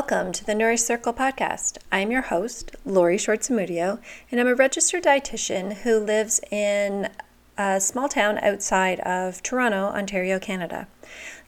[0.00, 1.76] Welcome to the Nourish Circle podcast.
[1.92, 7.10] I'm your host, Lori Short Zamudio, and I'm a registered dietitian who lives in
[7.58, 10.88] a small town outside of Toronto, Ontario, Canada.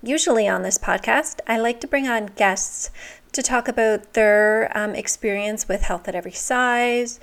[0.03, 2.91] Usually on this podcast, I like to bring on guests
[3.33, 7.21] to talk about their um, experience with health at every size,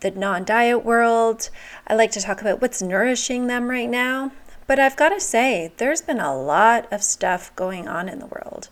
[0.00, 1.48] the non diet world.
[1.86, 4.32] I like to talk about what's nourishing them right now.
[4.66, 8.26] But I've got to say, there's been a lot of stuff going on in the
[8.26, 8.68] world.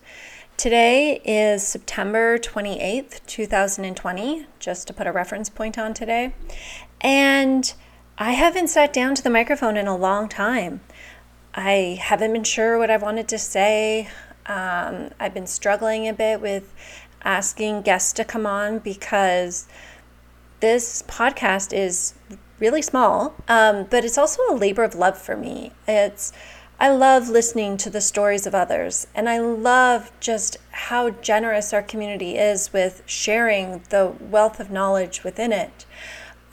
[0.57, 6.33] Today is September 28th, 2020, just to put a reference point on today.
[6.99, 7.71] And
[8.17, 10.81] I haven't sat down to the microphone in a long time.
[11.53, 14.09] I haven't been sure what I wanted to say.
[14.47, 16.73] Um, I've been struggling a bit with
[17.21, 19.67] asking guests to come on because
[20.59, 22.15] this podcast is
[22.59, 25.73] really small, um, but it's also a labor of love for me.
[25.87, 26.33] It's
[26.79, 31.81] I love listening to the stories of others, and I love just how generous our
[31.81, 35.87] community is with sharing the wealth of knowledge within it.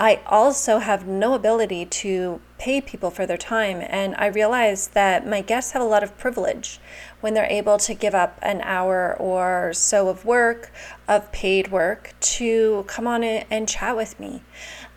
[0.00, 5.27] I also have no ability to pay people for their time, and I realize that
[5.27, 6.80] my guests have a lot of privilege
[7.20, 10.72] when they're able to give up an hour or so of work,
[11.06, 14.42] of paid work, to come on and chat with me.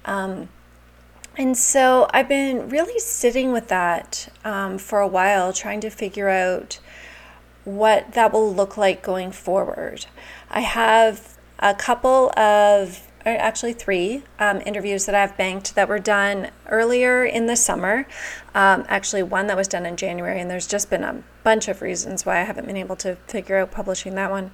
[0.06, 0.48] Um,
[1.38, 6.30] and so I've been really sitting with that um, for a while, trying to figure
[6.30, 6.80] out
[7.64, 10.06] what that will look like going forward.
[10.50, 16.50] I have a couple of, actually three um, interviews that I've banked that were done
[16.68, 18.08] earlier in the summer.
[18.56, 21.82] Um, actually, one that was done in January, and there's just been a bunch of
[21.82, 24.52] reasons why I haven't been able to figure out publishing that one.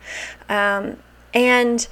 [0.49, 0.97] Um,
[1.33, 1.87] and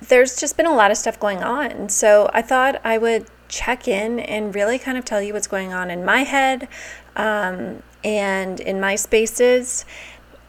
[0.00, 1.88] there's just been a lot of stuff going on.
[1.88, 5.72] So I thought I would check in and really kind of tell you what's going
[5.72, 6.68] on in my head
[7.16, 9.84] um, and in my spaces.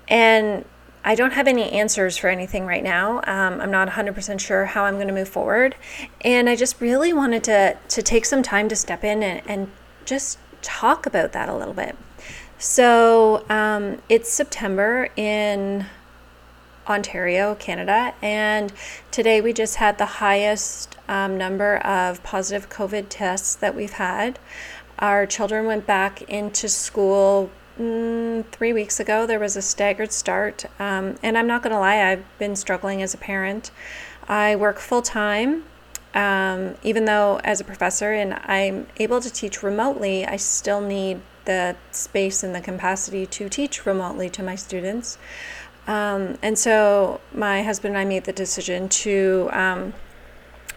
[0.07, 0.65] And
[1.03, 3.17] I don't have any answers for anything right now.
[3.19, 5.75] Um, I'm not 100% sure how I'm going to move forward.
[6.21, 9.71] And I just really wanted to, to take some time to step in and, and
[10.05, 11.95] just talk about that a little bit.
[12.57, 15.85] So um, it's September in
[16.89, 18.73] Ontario, Canada, and
[19.11, 24.39] today we just had the highest um, number of positive COVID tests that we've had.
[24.97, 29.25] Our children went back into school mm, three weeks ago.
[29.25, 33.01] There was a staggered start, um, and I'm not going to lie, I've been struggling
[33.01, 33.71] as a parent.
[34.27, 35.65] I work full time.
[36.15, 41.21] Um, even though as a professor and I'm able to teach remotely, I still need
[41.45, 45.17] the space and the capacity to teach remotely to my students.
[45.89, 49.93] Um, and so my husband and I made the decision to um,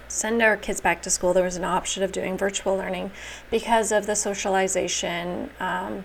[0.09, 1.35] send our kids back to school.
[1.35, 3.11] There was an option of doing virtual learning
[3.51, 5.51] because of the socialization.
[5.61, 6.05] Um,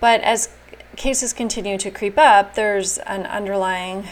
[0.00, 0.48] but as
[0.94, 4.06] cases continue to creep up, there's an underlying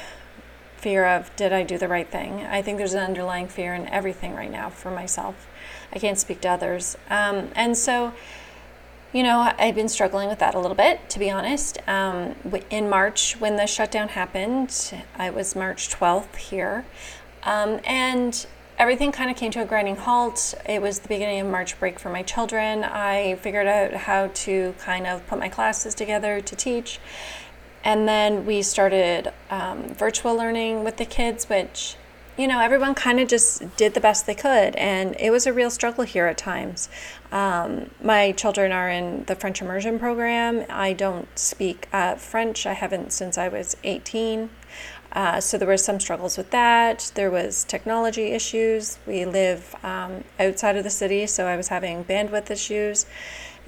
[0.76, 2.42] fear of did I do the right thing?
[2.42, 5.46] I think there's an underlying fear in everything right now for myself.
[5.92, 6.96] I can't speak to others.
[7.08, 8.14] Um, and so
[9.18, 11.78] you know, I've been struggling with that a little bit, to be honest.
[11.88, 12.36] Um,
[12.70, 16.84] in March, when the shutdown happened, I was March 12th here,
[17.42, 18.46] um, and
[18.78, 20.54] everything kind of came to a grinding halt.
[20.68, 22.84] It was the beginning of March break for my children.
[22.84, 27.00] I figured out how to kind of put my classes together to teach.
[27.82, 31.96] And then we started um, virtual learning with the kids, which
[32.38, 35.52] you know, everyone kind of just did the best they could, and it was a
[35.52, 36.88] real struggle here at times.
[37.32, 40.64] Um, my children are in the French immersion program.
[40.70, 42.64] I don't speak uh, French.
[42.64, 44.50] I haven't since I was 18.
[45.12, 47.10] Uh, so there were some struggles with that.
[47.16, 48.98] There was technology issues.
[49.04, 53.04] We live um, outside of the city, so I was having bandwidth issues.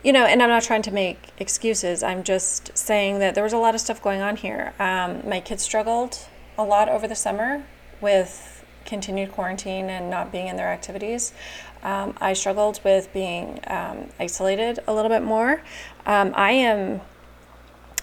[0.04, 2.04] You know, and I'm not trying to make excuses.
[2.04, 4.75] I'm just saying that there was a lot of stuff going on here.
[4.78, 6.19] Um, my kids struggled
[6.56, 7.64] a lot over the summer
[8.00, 8.59] with
[8.90, 11.32] continued quarantine and not being in their activities.
[11.82, 15.62] Um, I struggled with being um, isolated a little bit more.
[16.04, 17.00] Um, I am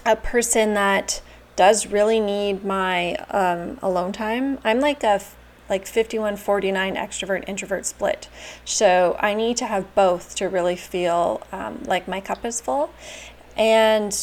[0.04, 1.20] a person that
[1.54, 4.58] does really need my um, alone time.
[4.64, 5.20] I'm like a
[5.68, 8.28] like 5149 extrovert introvert split.
[8.64, 12.90] So I need to have both to really feel um, like my cup is full.
[13.54, 14.14] And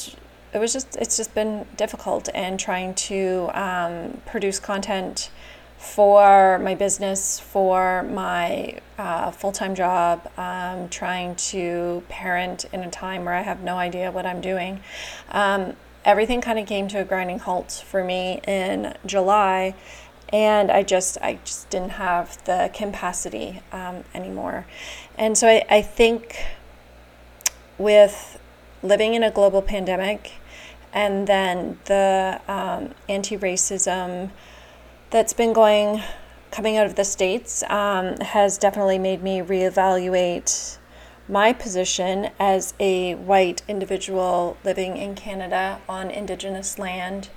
[0.53, 5.29] it was just, it's just been difficult and trying to um, produce content
[5.77, 12.89] for my business, for my uh, full time job, um, trying to parent in a
[12.89, 14.81] time where I have no idea what I'm doing.
[15.31, 19.75] Um, everything kind of came to a grinding halt for me in July,
[20.29, 24.65] and I just I just didn't have the capacity um, anymore.
[25.17, 26.45] And so I, I think
[27.77, 28.39] with
[28.81, 30.33] living in a global pandemic
[30.93, 34.31] and then the um, anti racism
[35.15, 36.03] that's been going
[36.51, 40.77] coming out of the States um, has definitely made me reevaluate
[41.29, 47.29] my position as a white individual living in Canada on Indigenous land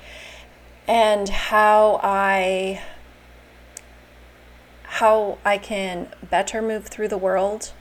[0.89, 2.83] and how I
[4.83, 7.73] how I can better move through the world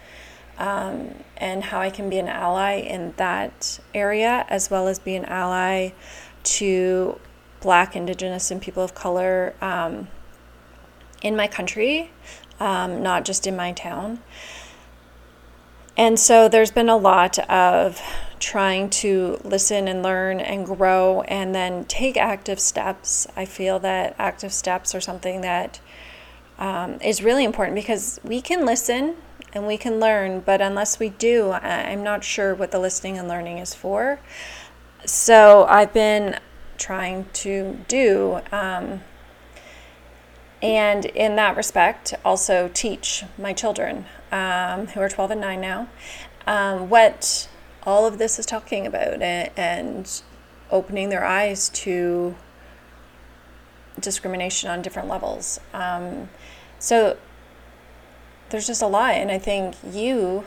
[0.59, 5.15] um, and how I can be an ally in that area as well as be
[5.15, 5.89] an ally
[6.43, 7.19] to
[7.61, 10.07] Black, Indigenous, and people of color um,
[11.21, 12.11] in my country,
[12.59, 14.19] um, not just in my town.
[15.97, 17.99] And so there's been a lot of
[18.39, 23.25] trying to listen and learn and grow and then take active steps.
[23.35, 25.79] I feel that active steps are something that
[26.59, 29.15] um, is really important because we can listen
[29.53, 33.27] and we can learn, but unless we do, I'm not sure what the listening and
[33.27, 34.19] learning is for.
[35.05, 36.39] So I've been
[36.77, 38.41] trying to do.
[38.51, 39.01] Um,
[40.61, 45.87] and in that respect, also teach my children, um, who are 12 and 9 now,
[46.47, 47.47] um, what
[47.83, 50.21] all of this is talking about and, and
[50.71, 52.35] opening their eyes to
[53.99, 55.59] discrimination on different levels.
[55.73, 56.29] Um,
[56.79, 57.17] so
[58.49, 59.15] there's just a lot.
[59.15, 60.45] And I think you,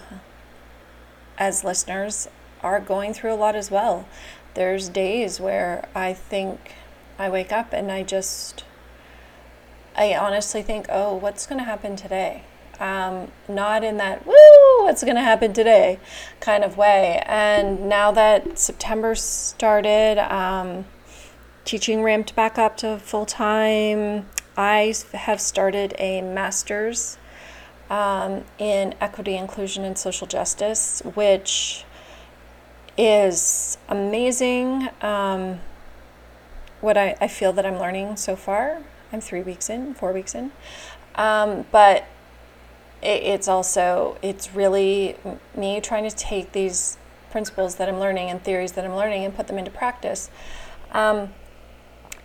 [1.39, 2.29] as listeners,
[2.63, 4.07] are going through a lot as well.
[4.55, 6.75] There's days where I think
[7.19, 8.65] I wake up and I just
[9.97, 12.45] I honestly think, oh, what's going to happen today?
[12.79, 15.99] Um, not in that, woo, what's going to happen today
[16.41, 17.23] kind of way.
[17.27, 20.87] And now that September started, um,
[21.65, 24.27] teaching ramped back up to full time,
[24.57, 27.19] I have started a master's
[27.91, 31.85] um, in equity, inclusion, and social justice, which
[32.97, 34.89] is amazing.
[35.03, 35.61] Um,
[36.81, 38.83] what I, I feel that I'm learning so far.
[39.13, 40.53] I'm three weeks in, four weeks in.
[41.17, 42.05] Um, but
[43.03, 45.17] it, it's also, it's really
[45.57, 46.97] me trying to take these
[47.31, 50.31] principles that I'm learning and theories that I'm learning and put them into practice.
[50.93, 51.31] Um,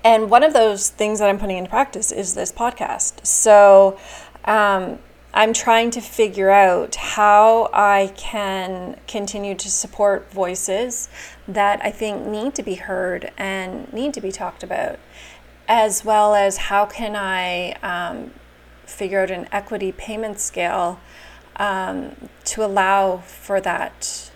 [0.03, 3.25] and one of those things that I'm putting into practice is this podcast.
[3.25, 3.99] So
[4.45, 4.99] um,
[5.35, 11.09] I'm trying to figure out how I can continue to support voices
[11.45, 14.97] that I think need to be heard and need to be talked about
[15.67, 18.31] as well as how can I um,
[18.85, 21.01] figure out an equity payment scale
[21.57, 22.15] um,
[22.45, 24.31] to allow for that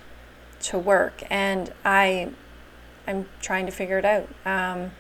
[0.63, 1.24] to work.
[1.30, 2.31] And I,
[3.07, 4.28] I'm trying to figure it out.
[4.45, 4.92] Um,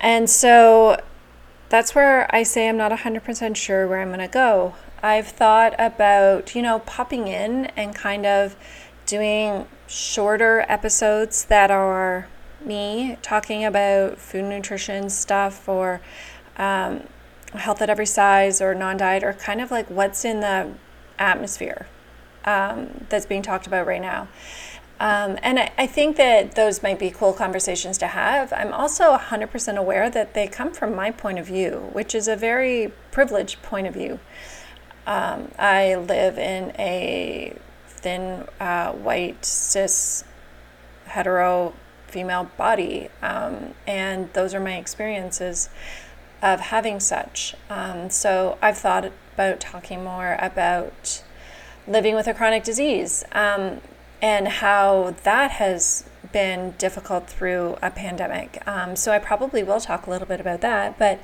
[0.00, 0.98] and so
[1.68, 4.74] that's where I say I'm not 100% sure where I'm going to go.
[5.02, 8.56] I've thought about, you know, popping in and kind of
[9.06, 12.28] doing shorter episodes that are
[12.64, 16.00] me talking about food nutrition stuff or
[16.56, 17.04] um,
[17.54, 20.72] health at every size or non diet or kind of like what's in the
[21.18, 21.86] atmosphere
[22.44, 24.28] um, that's being talked about right now.
[25.00, 28.52] Um, and I, I, think that those might be cool conversations to have.
[28.52, 32.34] I'm also 100% aware that they come from my point of view, which is a
[32.34, 34.18] very privileged point of view.
[35.06, 37.56] Um, I live in a
[37.86, 40.24] thin, uh, white, cis,
[41.06, 41.74] hetero
[42.08, 43.08] female body.
[43.22, 45.68] Um, and those are my experiences
[46.42, 47.54] of having such.
[47.70, 51.22] Um, so I've thought about talking more about
[51.86, 53.80] living with a chronic disease um,
[54.20, 58.62] and how that has been difficult through a pandemic.
[58.66, 61.20] Um, so I probably will talk a little bit about that, but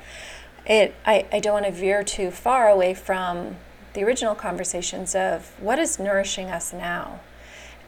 [0.65, 3.57] it I, I don't want to veer too far away from
[3.93, 7.21] the original conversations of what is nourishing us now?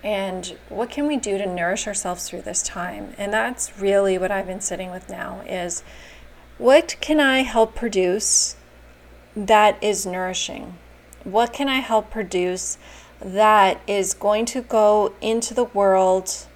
[0.04, 3.14] And what can we do to nourish ourselves through this time?
[3.18, 5.84] And that's really what i've been sitting with now is
[6.58, 8.56] what can i help produce
[9.36, 10.78] that is nourishing?
[11.24, 12.78] What can i help produce
[13.20, 16.48] that is going to go into the world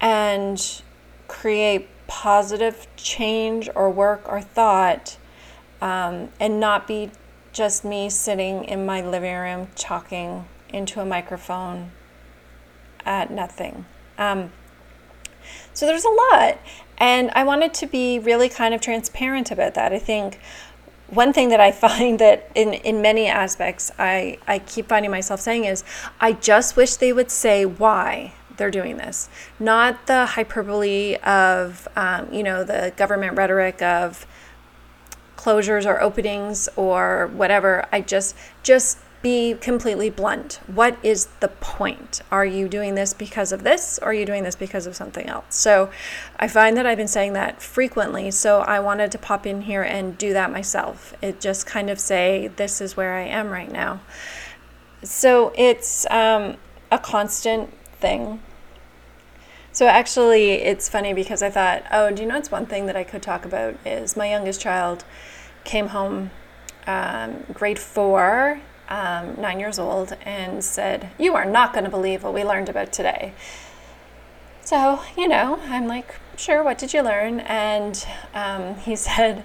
[0.00, 0.82] and
[1.28, 5.16] create positive change or work or thought
[5.80, 7.10] um, and not be
[7.52, 11.92] just me sitting in my living room talking into a microphone
[13.06, 13.86] at nothing.
[14.18, 14.52] Um,
[15.72, 16.58] so there's a lot.
[16.98, 19.92] And I wanted to be really kind of transparent about that.
[19.92, 20.40] I think
[21.14, 25.40] one thing that I find that in, in many aspects I, I keep finding myself
[25.40, 25.84] saying is
[26.20, 29.28] I just wish they would say why they're doing this,
[29.58, 34.26] not the hyperbole of, um, you know, the government rhetoric of
[35.36, 37.84] closures or openings or whatever.
[37.92, 40.60] I just, just be completely blunt.
[40.66, 42.20] What is the point?
[42.30, 45.26] Are you doing this because of this or are you doing this because of something
[45.26, 45.56] else?
[45.56, 45.90] So
[46.38, 48.30] I find that I've been saying that frequently.
[48.30, 51.14] So I wanted to pop in here and do that myself.
[51.22, 54.02] It just kind of say, this is where I am right now.
[55.02, 56.58] So it's um,
[56.92, 58.42] a constant thing.
[59.72, 62.94] So actually, it's funny because I thought, oh, do you know it's one thing that
[62.94, 65.02] I could talk about is my youngest child
[65.64, 66.30] came home
[66.86, 72.22] um, grade four um, nine years old, and said, You are not going to believe
[72.22, 73.32] what we learned about today.
[74.62, 77.40] So, you know, I'm like, Sure, what did you learn?
[77.40, 79.44] And um, he said,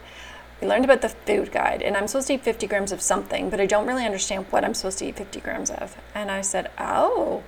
[0.62, 3.50] We learned about the food guide, and I'm supposed to eat 50 grams of something,
[3.50, 5.96] but I don't really understand what I'm supposed to eat 50 grams of.
[6.13, 7.43] And I said, Oh,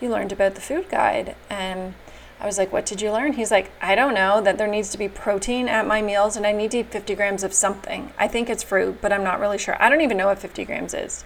[0.00, 1.36] you learned about the food guide.
[1.48, 1.94] And
[2.40, 3.34] I was like, What did you learn?
[3.34, 6.46] He's like, I don't know, that there needs to be protein at my meals and
[6.46, 8.12] I need to eat 50 grams of something.
[8.18, 9.80] I think it's fruit, but I'm not really sure.
[9.82, 11.24] I don't even know what 50 grams is.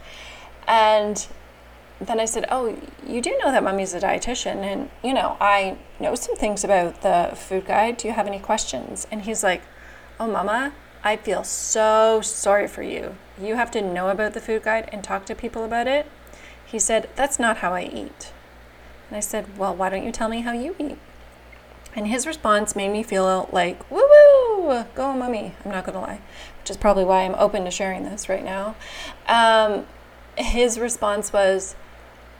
[0.69, 1.27] And
[2.01, 2.77] then I said, Oh,
[3.07, 4.57] you do know that mommy's a dietitian.
[4.57, 7.99] And, you know, I know some things about the food guide.
[7.99, 9.07] Do you have any questions?
[9.11, 9.63] And he's like,
[10.19, 10.73] Oh, mama,
[11.05, 13.17] I feel so sorry for you.
[13.41, 16.07] You have to know about the food guide and talk to people about it.
[16.65, 18.33] He said, That's not how I eat.
[19.11, 20.97] And I said, Well, why don't you tell me how you eat?
[21.97, 25.55] And his response made me feel like, woo woo, go, mummy.
[25.65, 26.21] I'm not going to lie,
[26.61, 28.77] which is probably why I'm open to sharing this right now.
[29.27, 29.87] Um,
[30.39, 31.75] his response was,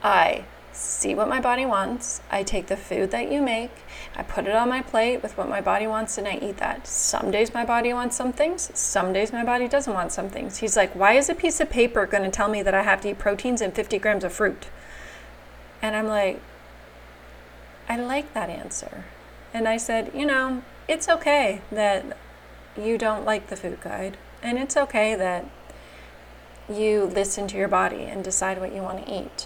[0.01, 2.21] I see what my body wants.
[2.31, 3.71] I take the food that you make,
[4.15, 6.87] I put it on my plate with what my body wants, and I eat that.
[6.87, 10.59] Some days my body wants some things, some days my body doesn't want some things.
[10.59, 13.01] He's like, Why is a piece of paper going to tell me that I have
[13.01, 14.67] to eat proteins and 50 grams of fruit?
[15.81, 16.41] And I'm like,
[17.91, 19.03] I like that answer.
[19.53, 22.17] And I said, you know, it's okay that
[22.77, 24.15] you don't like the food guide.
[24.41, 25.43] And it's okay that
[26.69, 29.45] you listen to your body and decide what you want to eat.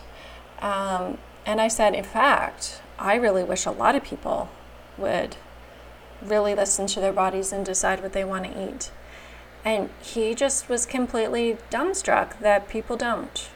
[0.62, 4.50] Um, and I said, in fact, I really wish a lot of people
[4.96, 5.38] would
[6.22, 8.92] really listen to their bodies and decide what they want to eat.
[9.64, 13.50] And he just was completely dumbstruck that people don't.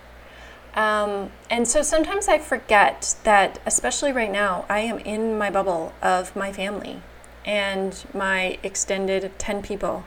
[0.80, 5.92] Um, and so sometimes I forget that, especially right now, I am in my bubble
[6.02, 7.02] of my family
[7.46, 10.06] and my extended 10 people.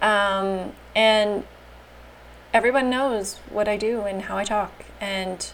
[0.00, 1.42] Um, and
[2.54, 4.84] everyone knows what I do and how I talk.
[5.00, 5.50] And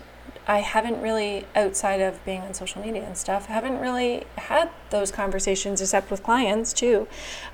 [0.47, 5.11] I haven't really, outside of being on social media and stuff, haven't really had those
[5.11, 7.09] conversations except with clients too,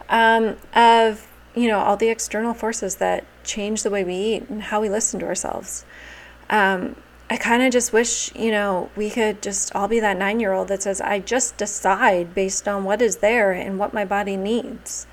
[0.08, 4.64] um, of, you know, all the external forces that change the way we eat and
[4.64, 5.84] how we listen to ourselves
[6.50, 6.96] um,
[7.30, 10.52] I kind of just wish, you know, we could just all be that nine year
[10.52, 14.37] old that says, I just decide based on what is there and what my body
[14.37, 15.06] needs.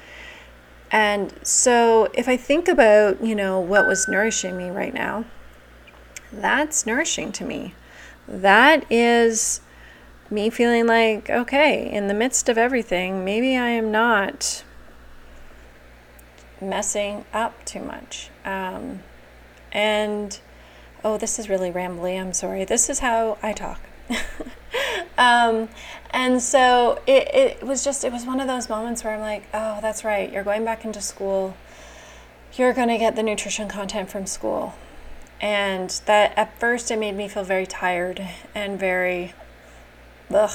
[0.92, 5.26] And so if I think about, you know, what was nourishing me right now,
[6.32, 7.74] that's nourishing to me.
[8.28, 9.62] That is
[10.30, 14.64] me feeling like, okay, in the midst of everything, maybe I am not
[16.62, 18.30] messing up too much.
[18.44, 19.04] Um,
[19.72, 20.40] and
[21.04, 22.20] oh, this is really rambly.
[22.20, 22.66] I'm sorry.
[22.66, 23.82] This is how I talk.
[25.18, 25.70] um,
[26.12, 29.44] and so it, it was just, it was one of those moments where I'm like,
[29.54, 30.32] oh, that's right.
[30.32, 31.56] You're going back into school.
[32.54, 34.76] You're going to get the nutrition content from school.
[35.42, 39.34] And that at first it made me feel very tired and very,
[40.34, 40.52] ugh.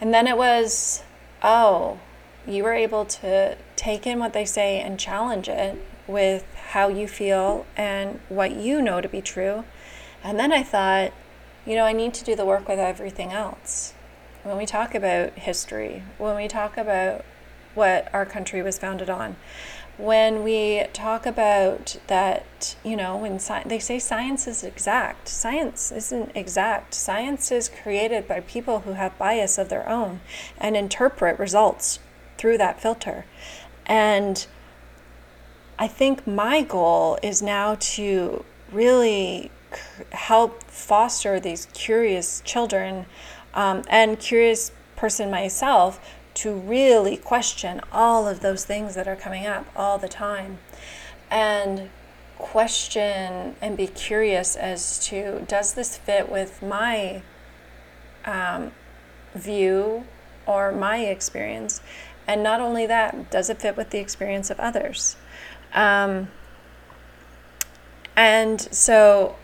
[0.00, 1.02] And then it was,
[1.42, 2.00] oh,
[2.46, 7.08] you were able to take in what they say and challenge it with how you
[7.08, 9.64] feel and what you know to be true.
[10.22, 11.12] And then I thought,
[11.66, 13.92] you know, I need to do the work with everything else.
[14.44, 17.24] When we talk about history, when we talk about
[17.74, 19.36] what our country was founded on,
[19.98, 25.90] when we talk about that, you know, when sci- they say science is exact, science
[25.92, 26.94] isn't exact.
[26.94, 30.20] Science is created by people who have bias of their own
[30.56, 31.98] and interpret results
[32.38, 33.26] through that filter.
[33.86, 34.46] And
[35.80, 39.50] I think my goal is now to really
[40.12, 43.06] help foster these curious children
[43.54, 45.98] um, and curious person myself
[46.34, 50.58] to really question all of those things that are coming up all the time.
[51.30, 51.88] And
[52.36, 57.22] question and be curious as to does this fit with my
[58.26, 58.72] um,
[59.34, 60.04] view
[60.46, 61.80] or my experience?
[62.26, 65.16] And not only that does it fit with the experience of others
[65.74, 66.28] um,
[68.16, 69.36] and so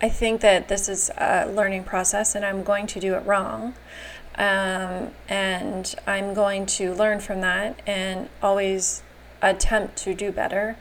[0.00, 3.74] I think that this is a learning process, and I'm going to do it wrong.
[4.36, 9.02] Um, and I'm going to learn from that and always
[9.40, 10.76] attempt to do better.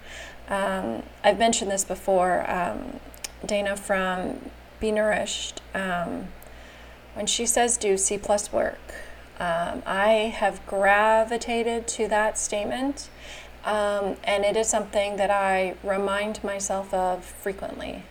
[0.49, 2.49] Um, I've mentioned this before.
[2.51, 2.99] Um,
[3.45, 6.27] Dana from Be Nourished, um,
[7.13, 8.93] when she says do C plus work,
[9.39, 13.09] um, I have gravitated to that statement,
[13.65, 18.03] um, and it is something that I remind myself of frequently.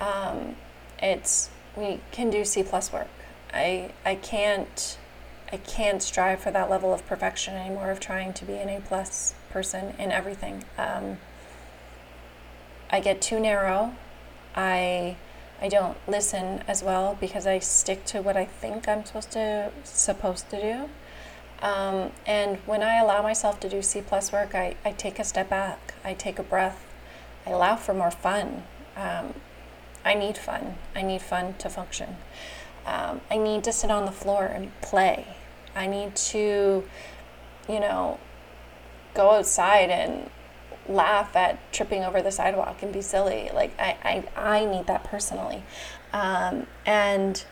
[0.00, 0.56] Um,
[1.00, 3.08] it's we can do C plus work.
[3.52, 4.96] I I can't
[5.52, 8.80] I can't strive for that level of perfection anymore of trying to be an A
[8.80, 10.64] plus person in everything.
[10.78, 11.18] Um,
[12.90, 13.94] I get too narrow.
[14.54, 15.16] I
[15.60, 19.72] I don't listen as well because I stick to what I think I'm supposed to
[19.82, 20.90] supposed to do.
[21.62, 25.24] Um, and when I allow myself to do C plus work, I, I take a
[25.24, 25.94] step back.
[26.04, 26.84] I take a breath.
[27.46, 28.64] I allow for more fun.
[28.96, 29.34] Um,
[30.04, 30.74] I need fun.
[30.94, 32.16] I need fun to function.
[32.86, 35.36] Um, I need to sit on the floor and play.
[35.74, 36.84] I need to,
[37.68, 38.18] you know,
[39.14, 40.30] go outside and
[40.86, 43.50] laugh at tripping over the sidewalk and be silly.
[43.54, 45.62] Like I, I, I need that personally.
[46.12, 47.44] Um, and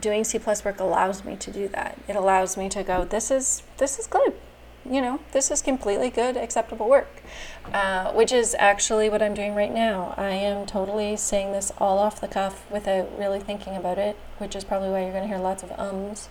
[0.00, 1.98] doing C plus work allows me to do that.
[2.08, 4.34] It allows me to go, this is this is good.
[4.88, 7.22] You know, this is completely good, acceptable work,
[7.74, 10.14] uh, which is actually what I'm doing right now.
[10.16, 14.56] I am totally saying this all off the cuff without really thinking about it, which
[14.56, 16.30] is probably why you're going to hear lots of ums.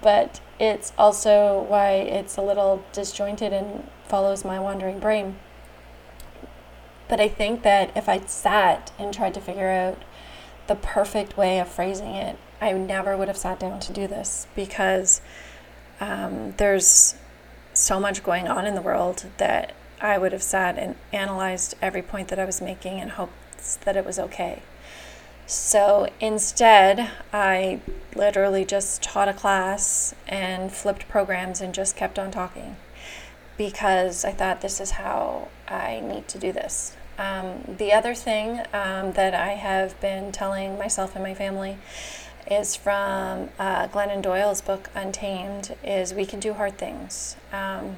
[0.00, 5.36] But it's also why it's a little disjointed and follows my wandering brain.
[7.08, 10.04] But I think that if I sat and tried to figure out
[10.68, 14.46] the perfect way of phrasing it, I never would have sat down to do this
[14.54, 15.20] because
[16.00, 17.14] um, there's
[17.72, 22.02] so much going on in the world that I would have sat and analyzed every
[22.02, 23.32] point that I was making and hoped
[23.84, 24.62] that it was okay.
[25.46, 27.80] So instead, I
[28.14, 32.76] literally just taught a class and flipped programs and just kept on talking
[33.58, 36.96] because I thought this is how I need to do this.
[37.18, 41.76] Um, the other thing um, that I have been telling myself and my family
[42.50, 47.36] is from uh, Glennon Doyle's book Untamed is we can do hard things.
[47.52, 47.96] Um,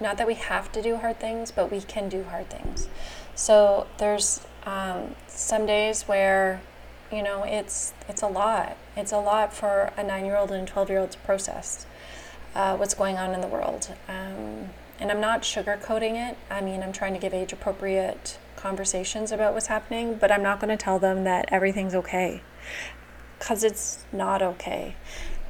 [0.00, 2.88] not that we have to do hard things, but we can do hard things.
[3.34, 6.62] So there's um, some days where,
[7.12, 8.76] you know, it's it's a lot.
[8.96, 11.84] It's a lot for a nine-year-old and a twelve-year-old to process
[12.54, 13.94] uh, what's going on in the world.
[14.08, 16.36] Um, and I'm not sugarcoating it.
[16.50, 20.76] I mean, I'm trying to give age-appropriate conversations about what's happening, but I'm not going
[20.76, 22.42] to tell them that everything's okay
[23.38, 24.96] because it's not okay.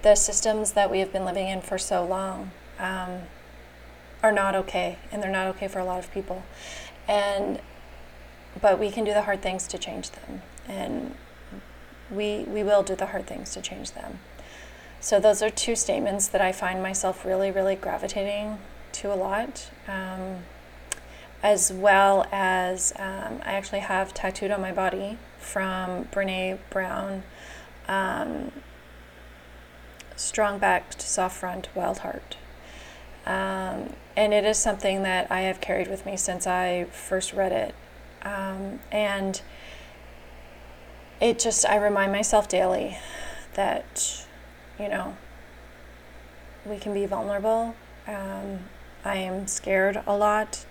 [0.03, 3.23] The systems that we have been living in for so long um,
[4.23, 6.43] are not okay, and they're not okay for a lot of people.
[7.07, 7.61] And
[8.61, 11.15] but we can do the hard things to change them, and
[12.11, 14.21] we we will do the hard things to change them.
[15.01, 18.59] So those are two statements that I find myself really, really gravitating
[18.93, 19.71] to a lot.
[19.87, 20.43] Um,
[21.43, 27.23] as well as um, I actually have tattooed on my body from Brene Brown
[27.89, 28.53] um,
[30.17, 32.37] strong backed, soft front, wild heart.
[33.27, 37.53] Um, and it is something that I have carried with me since I first read
[37.53, 37.75] it.
[38.23, 39.41] Um, and
[41.21, 42.99] it just, I remind myself daily
[43.55, 44.27] that,
[44.79, 45.17] you know,
[46.65, 47.75] we can be vulnerable.
[48.07, 48.61] Um,
[49.05, 50.65] I am scared a lot.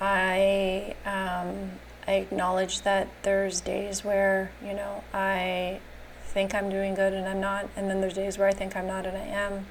[0.00, 1.72] I, um,
[2.06, 5.80] I acknowledge that there's days where, you know, I
[6.38, 8.86] think I'm doing good and I'm not, and then there's days where I think I'm
[8.86, 9.66] not and I am.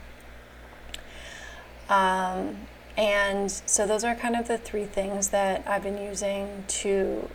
[1.89, 2.57] Um,
[2.97, 7.29] and so those are kind of the three things that I've been using to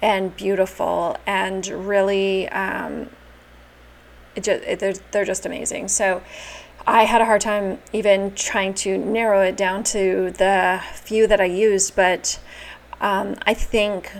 [0.00, 3.10] and beautiful and really um,
[4.34, 5.88] it just, it, they're, they're just amazing.
[5.88, 6.22] So
[6.86, 11.40] I had a hard time even trying to narrow it down to the few that
[11.40, 12.40] I used, but
[13.00, 14.10] um, I think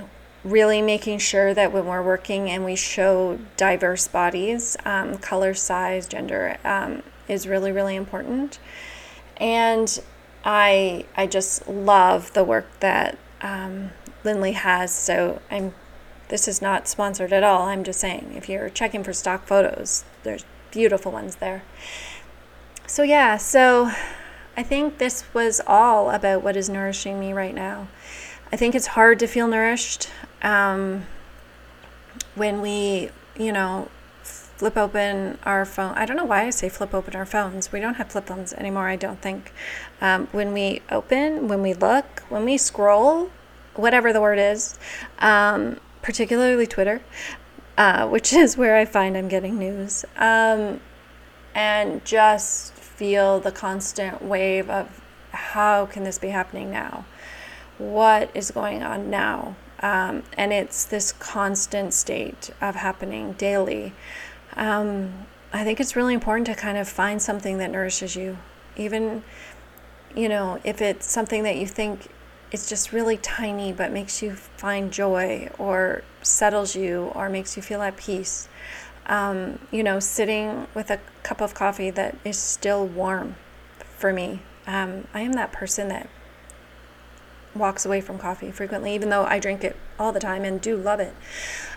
[0.44, 6.07] really making sure that when we're working and we show diverse bodies, um, color, size,
[6.07, 8.59] gender, um, is really, really important.
[9.37, 10.01] And
[10.44, 13.90] I, I just love the work that um,
[14.25, 14.92] Lindley has.
[14.92, 15.75] So I'm,
[16.29, 17.62] this is not sponsored at all.
[17.62, 21.62] I'm just saying if you're checking for stock photos, there's beautiful ones there.
[22.87, 23.90] So yeah, so
[24.57, 27.88] I think this was all about what is nourishing me right now.
[28.53, 30.11] I think it's hard to feel nourished
[30.42, 31.07] um,
[32.35, 33.88] when we, you know,
[34.23, 35.95] flip open our phone.
[35.97, 37.73] I don't know why I say flip open our phones.
[37.73, 39.53] We don't have flip phones anymore, I don't think.
[40.01, 43.31] Um, when we open, when we look, when we scroll,
[43.75, 44.79] whatever the word is,
[45.21, 47.01] um, particularly Twitter,
[47.79, 50.81] uh, which is where I find I'm getting news, um,
[51.55, 57.05] and just feel the constant wave of how can this be happening now?
[57.79, 59.57] What is going on now?
[59.81, 63.93] Um, and it's this constant state of happening daily.
[64.55, 68.38] Um, I think it's really important to kind of find something that nourishes you,
[68.77, 69.25] even,
[70.15, 72.09] you know, if it's something that you think
[72.53, 77.62] is just really tiny but makes you find joy or settles you or makes you
[77.62, 78.49] feel at peace.
[79.07, 83.37] Um, you know, sitting with a cup of coffee that is still warm
[83.97, 84.43] for me.
[84.67, 86.09] Um, I am that person that
[87.55, 90.77] walks away from coffee frequently, even though I drink it all the time and do
[90.77, 91.15] love it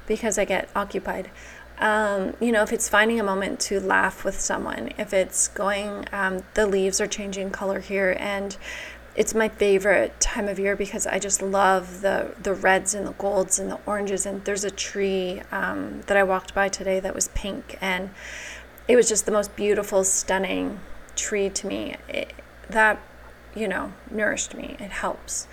[0.08, 1.30] because I get occupied.
[1.78, 6.06] Um, you know, if it's finding a moment to laugh with someone, if it's going,
[6.14, 8.56] um, the leaves are changing color here, and
[9.16, 13.14] it's my favorite time of year because I just love the the reds and the
[13.14, 14.26] golds and the oranges.
[14.26, 18.10] And there's a tree um, that I walked by today that was pink, and
[18.88, 20.80] it was just the most beautiful, stunning
[21.16, 21.96] tree to me.
[22.10, 22.34] It,
[22.70, 23.00] that
[23.56, 24.76] you know, nourished me.
[24.80, 25.48] It helps.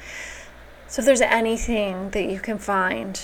[0.89, 3.21] So if there's anything that you can find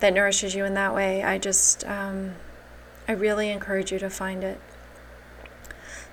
[0.00, 2.34] that nourishes you in that way, I just, um,
[3.08, 4.60] I really encourage you to find it.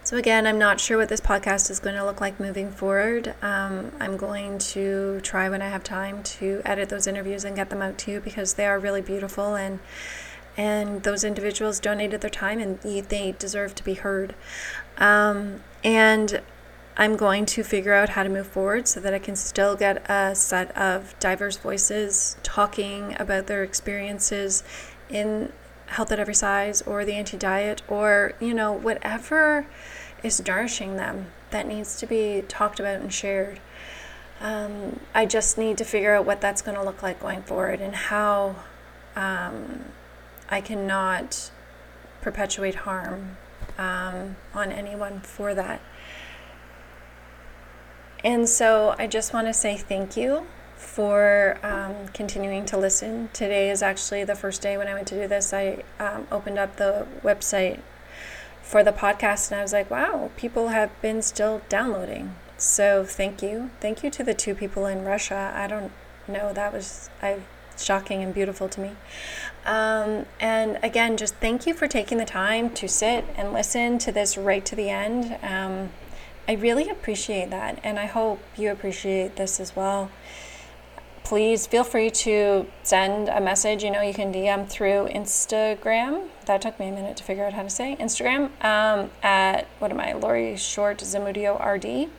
[0.05, 3.33] So, again, I'm not sure what this podcast is going to look like moving forward.
[3.41, 7.71] Um, I'm going to try when I have time to edit those interviews and get
[7.71, 9.79] them out to you because they are really beautiful and
[10.55, 14.35] and those individuals donated their time and they deserve to be heard.
[14.99, 16.39] Um, and
[16.95, 20.07] I'm going to figure out how to move forward so that I can still get
[20.07, 24.63] a set of diverse voices talking about their experiences
[25.09, 25.51] in
[25.87, 29.67] health at every size or the anti diet or, you know, whatever
[30.23, 33.59] is nourishing them that needs to be talked about and shared.
[34.41, 37.79] Um, I just need to figure out what that's going to look like going forward
[37.79, 38.57] and how
[39.15, 39.85] um,
[40.49, 41.51] I cannot
[42.21, 43.37] perpetuate harm
[43.77, 45.81] um, on anyone for that.
[48.23, 50.47] And so I just want to say thank you
[50.85, 53.29] for um, continuing to listen.
[53.33, 55.51] Today is actually the first day when I went to do this.
[55.51, 57.79] I um, opened up the website
[58.61, 62.35] for the podcast and I was like, wow, people have been still downloading.
[62.57, 63.71] So thank you.
[63.81, 65.51] Thank you to the two people in Russia.
[65.55, 65.91] I don't
[66.27, 67.39] know, that was I,
[67.77, 68.91] shocking and beautiful to me.
[69.65, 74.11] Um, and again, just thank you for taking the time to sit and listen to
[74.11, 75.37] this right to the end.
[75.43, 75.89] Um,
[76.47, 80.11] I really appreciate that, and I hope you appreciate this as well.
[81.25, 83.83] Please feel free to send a message.
[83.83, 86.27] You know, you can DM through Instagram.
[86.45, 89.89] That took me a minute to figure out how to say Instagram um, at what
[89.89, 92.11] am I, Lori Short Zamudio RD.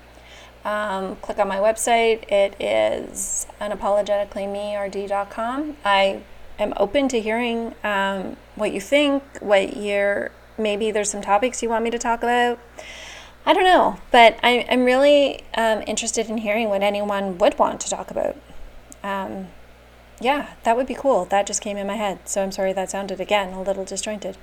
[0.66, 2.28] Um, click on my website.
[2.32, 5.76] It is unapologeticallymerd.com.
[5.84, 6.22] I
[6.58, 11.68] am open to hearing um, what you think, what you're maybe there's some topics you
[11.68, 12.58] want me to talk about.
[13.44, 17.80] I don't know, but I, I'm really um, interested in hearing what anyone would want
[17.82, 18.34] to talk about
[19.06, 19.48] um,
[20.20, 21.26] yeah, that would be cool.
[21.26, 22.20] That just came in my head.
[22.24, 24.36] So I'm sorry that sounded again a little disjointed.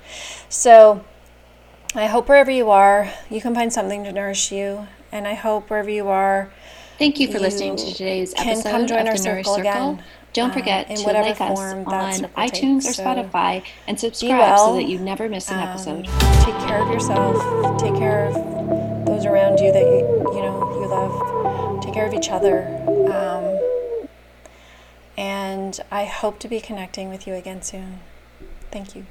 [0.48, 1.04] So
[1.94, 4.86] I hope wherever you are, you can find something to nourish you.
[5.12, 6.52] And I hope wherever you are,
[6.98, 8.62] thank you for you listening to today's episode.
[8.62, 10.02] Can come join of our the circle, circle again.
[10.32, 11.84] Don't uh, forget uh, to like us on
[12.36, 14.66] iTunes or Spotify so and subscribe well.
[14.68, 16.04] so that you never miss an um, episode.
[16.44, 17.78] Take care of yourself.
[17.78, 18.34] Take care of
[19.06, 19.98] those around you that you,
[20.34, 21.84] you know you love.
[21.84, 22.66] Take care of each other.
[22.88, 23.73] Um,
[25.16, 28.00] and I hope to be connecting with you again soon.
[28.70, 29.06] Thank you.